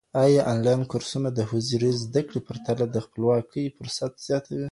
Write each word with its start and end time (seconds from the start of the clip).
ايا 0.23 0.41
انلاين 0.53 0.81
کورسونه 0.91 1.29
د 1.33 1.39
حضوري 1.49 1.91
زده 2.03 2.21
کړې 2.27 2.39
په 2.43 2.45
پرتله 2.47 2.85
د 2.89 2.97
خپلواکي 3.05 3.65
فرصت 3.77 4.11
زیاتوي؟ 4.27 4.59